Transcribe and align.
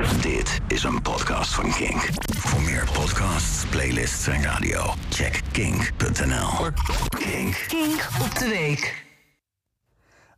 Dit 0.00 0.60
is 0.66 0.82
een 0.82 1.02
podcast 1.02 1.54
van 1.54 1.70
Kink. 1.70 2.08
Voor 2.36 2.62
meer 2.62 2.88
podcasts, 2.92 3.66
playlists 3.66 4.26
en 4.26 4.42
radio, 4.42 4.80
check 5.08 5.42
kink.nl. 5.52 6.70
Kink. 7.08 7.64
Kink 7.68 8.08
op 8.22 8.38
de 8.38 8.48
week. 8.48 9.04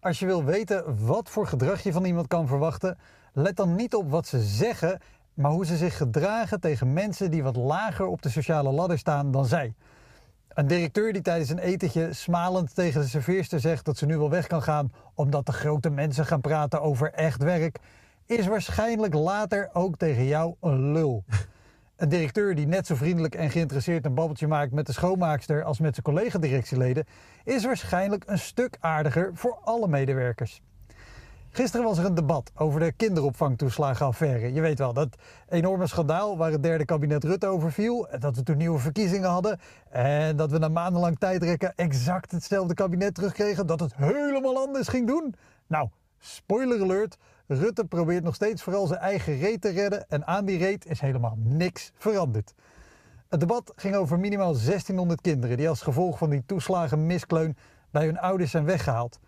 Als 0.00 0.18
je 0.18 0.26
wil 0.26 0.44
weten 0.44 1.06
wat 1.06 1.28
voor 1.28 1.46
gedrag 1.46 1.82
je 1.82 1.92
van 1.92 2.04
iemand 2.04 2.26
kan 2.26 2.46
verwachten, 2.46 2.98
let 3.32 3.56
dan 3.56 3.74
niet 3.74 3.94
op 3.94 4.10
wat 4.10 4.26
ze 4.26 4.40
zeggen, 4.40 5.00
maar 5.34 5.50
hoe 5.50 5.66
ze 5.66 5.76
zich 5.76 5.96
gedragen 5.96 6.60
tegen 6.60 6.92
mensen 6.92 7.30
die 7.30 7.42
wat 7.42 7.56
lager 7.56 8.06
op 8.06 8.22
de 8.22 8.30
sociale 8.30 8.70
ladder 8.70 8.98
staan 8.98 9.30
dan 9.30 9.46
zij. 9.46 9.74
Een 10.48 10.66
directeur 10.66 11.12
die 11.12 11.22
tijdens 11.22 11.50
een 11.50 11.58
etentje 11.58 12.12
smalend 12.12 12.74
tegen 12.74 13.00
de 13.00 13.08
serveerster 13.08 13.60
zegt 13.60 13.84
dat 13.84 13.96
ze 13.96 14.06
nu 14.06 14.18
wel 14.18 14.30
weg 14.30 14.46
kan 14.46 14.62
gaan 14.62 14.92
omdat 15.14 15.46
de 15.46 15.52
grote 15.52 15.90
mensen 15.90 16.26
gaan 16.26 16.40
praten 16.40 16.82
over 16.82 17.12
echt 17.12 17.42
werk, 17.42 17.78
is 18.38 18.46
waarschijnlijk 18.46 19.14
later 19.14 19.70
ook 19.72 19.96
tegen 19.96 20.24
jou 20.24 20.54
een 20.60 20.92
lul. 20.92 21.24
Een 21.96 22.08
directeur 22.08 22.54
die 22.54 22.66
net 22.66 22.86
zo 22.86 22.94
vriendelijk 22.94 23.34
en 23.34 23.50
geïnteresseerd 23.50 24.04
een 24.04 24.14
babbeltje 24.14 24.46
maakt 24.46 24.72
met 24.72 24.86
de 24.86 24.92
schoonmaakster 24.92 25.64
als 25.64 25.78
met 25.78 25.94
zijn 25.94 26.06
collega-directieleden, 26.06 27.06
is 27.44 27.64
waarschijnlijk 27.64 28.24
een 28.26 28.38
stuk 28.38 28.76
aardiger 28.80 29.30
voor 29.34 29.58
alle 29.64 29.88
medewerkers. 29.88 30.62
Gisteren 31.50 31.86
was 31.86 31.98
er 31.98 32.04
een 32.04 32.14
debat 32.14 32.50
over 32.54 32.80
de 32.80 32.92
kinderopvangtoeslagenaffaire. 32.92 34.52
Je 34.52 34.60
weet 34.60 34.78
wel, 34.78 34.92
dat 34.92 35.16
enorme 35.48 35.86
schandaal 35.86 36.36
waar 36.36 36.50
het 36.50 36.62
derde 36.62 36.84
kabinet 36.84 37.24
Rutte 37.24 37.46
over 37.46 37.72
viel. 37.72 38.08
Dat 38.18 38.36
we 38.36 38.42
toen 38.42 38.56
nieuwe 38.56 38.78
verkiezingen 38.78 39.28
hadden. 39.28 39.60
En 39.90 40.36
dat 40.36 40.50
we 40.50 40.58
na 40.58 40.68
maandenlang 40.68 41.18
tijdrekken 41.18 41.72
exact 41.76 42.30
hetzelfde 42.30 42.74
kabinet 42.74 43.14
terugkregen. 43.14 43.66
Dat 43.66 43.80
het 43.80 43.96
helemaal 43.96 44.56
anders 44.56 44.88
ging 44.88 45.06
doen. 45.06 45.34
Nou, 45.66 45.88
spoiler 46.18 46.82
alert. 46.82 47.18
Rutte 47.46 47.84
probeert 47.84 48.24
nog 48.24 48.34
steeds 48.34 48.62
vooral 48.62 48.86
zijn 48.86 49.00
eigen 49.00 49.38
reet 49.38 49.60
te 49.60 49.68
redden. 49.68 50.08
En 50.08 50.26
aan 50.26 50.44
die 50.44 50.58
reet 50.58 50.86
is 50.86 51.00
helemaal 51.00 51.36
niks 51.38 51.92
veranderd. 51.94 52.54
Het 53.28 53.40
debat 53.40 53.72
ging 53.76 53.94
over 53.94 54.18
minimaal 54.18 54.52
1600 54.52 55.20
kinderen 55.20 55.56
die 55.56 55.68
als 55.68 55.82
gevolg 55.82 56.18
van 56.18 56.30
die 56.30 56.42
toeslagenmiskleun 56.46 57.56
bij 57.90 58.04
hun 58.04 58.18
ouders 58.18 58.50
zijn 58.50 58.64
weggehaald. 58.64 59.18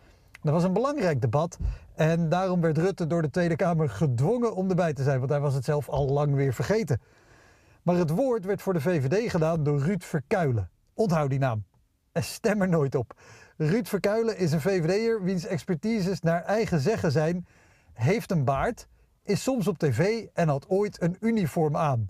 Dat 0.42 0.52
was 0.52 0.64
een 0.64 0.72
belangrijk 0.72 1.20
debat 1.20 1.58
en 1.94 2.28
daarom 2.28 2.60
werd 2.60 2.78
Rutte 2.78 3.06
door 3.06 3.22
de 3.22 3.30
Tweede 3.30 3.56
Kamer 3.56 3.90
gedwongen 3.90 4.54
om 4.54 4.68
erbij 4.68 4.92
te 4.92 5.02
zijn, 5.02 5.18
want 5.18 5.30
hij 5.30 5.40
was 5.40 5.54
het 5.54 5.64
zelf 5.64 5.88
al 5.88 6.08
lang 6.08 6.34
weer 6.34 6.54
vergeten. 6.54 7.00
Maar 7.82 7.96
het 7.96 8.10
woord 8.10 8.44
werd 8.44 8.62
voor 8.62 8.72
de 8.72 8.80
VVD 8.80 9.30
gedaan 9.30 9.62
door 9.62 9.80
Ruud 9.80 10.02
Verkuilen. 10.02 10.70
Onthoud 10.94 11.30
die 11.30 11.38
naam. 11.38 11.64
En 12.12 12.22
stem 12.22 12.62
er 12.62 12.68
nooit 12.68 12.94
op. 12.94 13.12
Ruud 13.56 13.86
Verkuilen 13.86 14.38
is 14.38 14.52
een 14.52 14.60
VVD'er 14.60 15.22
wiens 15.22 15.46
expertises 15.46 16.20
naar 16.20 16.42
eigen 16.42 16.80
zeggen 16.80 17.12
zijn... 17.12 17.46
heeft 17.94 18.30
een 18.30 18.44
baard, 18.44 18.88
is 19.22 19.42
soms 19.42 19.68
op 19.68 19.78
tv 19.78 20.26
en 20.32 20.48
had 20.48 20.68
ooit 20.68 21.02
een 21.02 21.16
uniform 21.20 21.76
aan. 21.76 22.08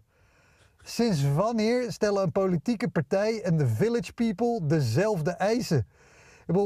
Sinds 0.82 1.32
wanneer 1.34 1.92
stellen 1.92 2.22
een 2.22 2.32
politieke 2.32 2.88
partij 2.88 3.42
en 3.42 3.56
de 3.56 3.66
village 3.66 4.12
people 4.12 4.60
dezelfde 4.66 5.30
eisen? 5.30 5.86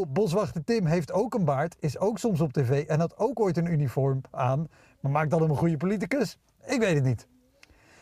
Boswachter 0.08 0.64
Tim 0.64 0.86
heeft 0.86 1.12
ook 1.12 1.34
een 1.34 1.44
baard, 1.44 1.76
is 1.80 1.98
ook 1.98 2.18
soms 2.18 2.40
op 2.40 2.52
tv 2.52 2.86
en 2.86 3.00
had 3.00 3.16
ook 3.18 3.40
ooit 3.40 3.56
een 3.56 3.72
uniform 3.72 4.20
aan. 4.30 4.68
Maar 5.00 5.12
maakt 5.12 5.30
dat 5.30 5.40
hem 5.40 5.50
een 5.50 5.56
goede 5.56 5.76
politicus? 5.76 6.38
Ik 6.66 6.80
weet 6.80 6.94
het 6.94 7.04
niet. 7.04 7.26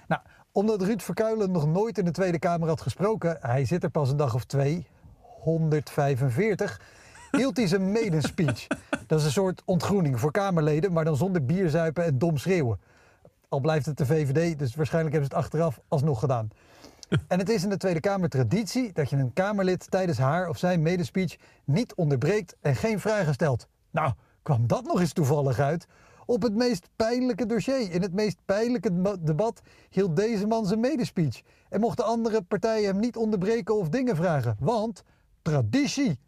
Nou, 0.09 0.23
omdat 0.53 0.83
Ruud 0.83 1.03
Verkuilen 1.03 1.51
nog 1.51 1.67
nooit 1.67 1.99
in 1.99 2.05
de 2.05 2.11
Tweede 2.11 2.39
Kamer 2.39 2.69
had 2.69 2.81
gesproken, 2.81 3.37
hij 3.41 3.65
zit 3.65 3.83
er 3.83 3.91
pas 3.91 4.11
een 4.11 4.17
dag 4.17 4.35
of 4.35 4.45
twee, 4.45 4.87
145, 5.21 6.81
hield 7.31 7.57
hij 7.57 7.67
zijn 7.67 7.93
medenspeech. 8.03 8.67
Dat 9.07 9.19
is 9.19 9.25
een 9.25 9.31
soort 9.31 9.63
ontgroening 9.65 10.21
voor 10.21 10.31
Kamerleden, 10.31 10.93
maar 10.93 11.05
dan 11.05 11.17
zonder 11.17 11.45
bierzuipen 11.45 12.05
en 12.05 12.19
dom 12.19 12.37
schreeuwen. 12.37 12.81
Al 13.49 13.61
blijft 13.61 13.87
het 13.87 13.99
de 13.99 14.07
VVD, 14.07 14.59
dus 14.59 14.75
waarschijnlijk 14.75 15.15
hebben 15.15 15.31
ze 15.31 15.37
het 15.37 15.45
achteraf 15.45 15.81
alsnog 15.89 16.21
gedaan. 16.21 16.49
En 17.29 17.39
het 17.39 17.49
is 17.49 17.63
in 17.63 17.69
de 17.69 17.77
Tweede 17.77 18.01
Kamer 18.01 18.29
traditie 18.29 18.93
dat 18.93 19.11
je 19.11 19.17
een 19.17 19.33
Kamerlid 19.33 19.91
tijdens 19.91 20.19
haar 20.19 20.49
of 20.49 20.59
zijn 20.59 20.83
medespeech 20.83 21.37
niet 21.65 21.95
onderbreekt 21.95 22.57
en 22.61 22.77
geen 22.77 23.01
vragen 23.01 23.35
stelt. 23.35 23.69
Nou, 23.91 24.13
kwam 24.43 24.67
dat 24.67 24.85
nog 24.85 25.01
eens 25.01 25.13
toevallig 25.13 25.59
uit? 25.59 25.87
Op 26.25 26.43
het 26.43 26.55
meest 26.55 26.89
pijnlijke 26.97 27.47
dossier, 27.47 27.91
in 27.91 28.03
het 28.03 28.13
meest 28.13 28.39
pijnlijke 28.45 29.19
debat, 29.21 29.61
hield 29.91 30.17
deze 30.17 30.47
man 30.47 30.67
zijn 30.67 30.81
medespeech. 30.81 31.43
En 31.69 31.81
mochten 31.81 32.05
andere 32.05 32.43
partijen 32.43 32.87
hem 32.87 33.01
niet 33.01 33.17
onderbreken 33.17 33.77
of 33.77 33.89
dingen 33.89 34.17
vragen. 34.17 34.57
Want 34.61 35.03
traditie. 35.43 36.19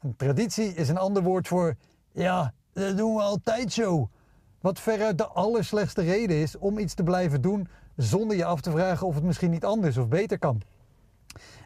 Een 0.00 0.16
traditie 0.16 0.74
is 0.74 0.88
een 0.88 0.98
ander 0.98 1.22
woord 1.22 1.48
voor, 1.48 1.76
ja, 2.14 2.52
dat 2.72 2.96
doen 2.96 3.14
we 3.14 3.22
altijd 3.22 3.72
zo. 3.72 4.08
Wat 4.60 4.80
veruit 4.80 5.18
de 5.18 5.26
allerslechtste 5.26 6.02
reden 6.02 6.36
is 6.36 6.58
om 6.58 6.78
iets 6.78 6.94
te 6.94 7.02
blijven 7.02 7.40
doen 7.40 7.68
zonder 7.96 8.36
je 8.36 8.44
af 8.44 8.60
te 8.60 8.70
vragen 8.70 9.06
of 9.06 9.14
het 9.14 9.24
misschien 9.24 9.50
niet 9.50 9.64
anders 9.64 9.96
of 9.96 10.08
beter 10.08 10.38
kan. 10.38 10.62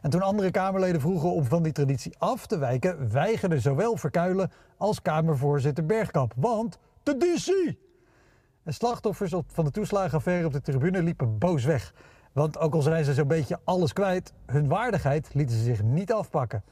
En 0.02 0.10
toen 0.10 0.22
andere 0.22 0.50
Kamerleden 0.50 1.00
vroegen 1.00 1.32
om 1.32 1.44
van 1.44 1.62
die 1.62 1.72
traditie 1.72 2.18
af 2.18 2.46
te 2.46 2.58
wijken, 2.58 3.10
weigerde 3.12 3.60
zowel 3.60 3.96
Verkuilen 3.96 4.50
als 4.76 5.02
Kamervoorzitter 5.02 5.86
Bergkamp. 5.86 6.32
Want 6.36 6.78
traditie! 7.02 7.78
En 8.62 8.74
slachtoffers 8.74 9.34
van 9.46 9.64
de 9.64 9.70
toeslagenaffaire 9.70 10.46
op 10.46 10.52
de 10.52 10.60
tribune 10.60 11.02
liepen 11.02 11.38
boos 11.38 11.64
weg. 11.64 11.94
Want 12.32 12.58
ook 12.58 12.74
al 12.74 12.82
zijn 12.82 13.04
ze 13.04 13.14
zo'n 13.14 13.28
beetje 13.28 13.60
alles 13.64 13.92
kwijt, 13.92 14.32
hun 14.46 14.68
waardigheid 14.68 15.34
lieten 15.34 15.56
ze 15.56 15.62
zich 15.62 15.82
niet 15.82 16.12
afpakken. 16.12 16.62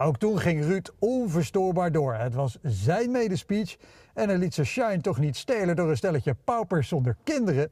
Ook 0.00 0.18
toen 0.18 0.38
ging 0.38 0.64
Ruud 0.64 0.90
onverstoorbaar 0.98 1.92
door. 1.92 2.14
Het 2.14 2.34
was 2.34 2.58
zijn 2.62 3.10
medespeech 3.10 3.76
en 4.14 4.28
hij 4.28 4.38
liet 4.38 4.54
zijn 4.54 4.66
shine 4.66 5.00
toch 5.00 5.18
niet 5.18 5.36
stelen 5.36 5.76
door 5.76 5.90
een 5.90 5.96
stelletje 5.96 6.36
paupers 6.44 6.88
zonder 6.88 7.16
kinderen. 7.24 7.70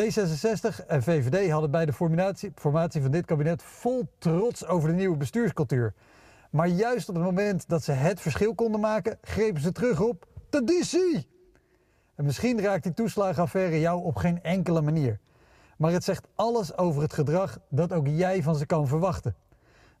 D66 0.00 0.86
en 0.86 1.02
VVD 1.02 1.50
hadden 1.50 1.70
bij 1.70 1.86
de 1.86 1.92
formatie, 1.92 2.52
formatie 2.54 3.02
van 3.02 3.10
dit 3.10 3.24
kabinet 3.24 3.62
vol 3.62 4.08
trots 4.18 4.66
over 4.66 4.88
de 4.88 4.94
nieuwe 4.94 5.16
bestuurscultuur. 5.16 5.94
Maar 6.50 6.68
juist 6.68 7.08
op 7.08 7.14
het 7.14 7.24
moment 7.24 7.68
dat 7.68 7.84
ze 7.84 7.92
het 7.92 8.20
verschil 8.20 8.54
konden 8.54 8.80
maken, 8.80 9.18
grepen 9.20 9.62
ze 9.62 9.72
terug 9.72 10.00
op 10.00 10.26
traditie. 10.48 11.28
En 12.14 12.24
misschien 12.24 12.60
raakt 12.60 12.82
die 12.82 12.94
toeslagenaffaire 12.94 13.80
jou 13.80 14.02
op 14.04 14.16
geen 14.16 14.42
enkele 14.42 14.80
manier. 14.80 15.18
Maar 15.76 15.92
het 15.92 16.04
zegt 16.04 16.28
alles 16.34 16.76
over 16.76 17.02
het 17.02 17.12
gedrag 17.12 17.58
dat 17.68 17.92
ook 17.92 18.06
jij 18.06 18.42
van 18.42 18.56
ze 18.56 18.66
kan 18.66 18.88
verwachten. 18.88 19.34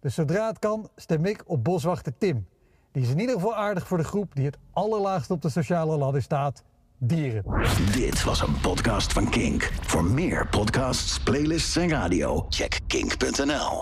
Dus 0.02 0.14
zodra 0.14 0.46
het 0.46 0.58
kan, 0.58 0.88
stem 0.96 1.24
ik 1.24 1.42
op 1.46 1.64
boswachter 1.64 2.12
Tim. 2.18 2.46
Die 2.92 3.02
is 3.02 3.08
in 3.08 3.18
ieder 3.18 3.34
geval 3.34 3.54
aardig 3.54 3.86
voor 3.86 3.98
de 3.98 4.04
groep 4.04 4.34
die 4.34 4.44
het 4.44 4.58
allerlaagst 4.72 5.30
op 5.30 5.42
de 5.42 5.48
sociale 5.48 5.96
ladder 5.96 6.22
staat. 6.22 6.62
Dieren. 6.98 7.44
Dit 7.92 8.24
was 8.24 8.40
een 8.40 8.60
podcast 8.60 9.12
van 9.12 9.30
Kink. 9.30 9.72
Voor 9.80 10.04
meer 10.04 10.48
podcasts, 10.48 11.20
playlists 11.20 11.76
en 11.76 11.88
radio, 11.88 12.46
check 12.48 12.80
kink.nl. 12.86 13.80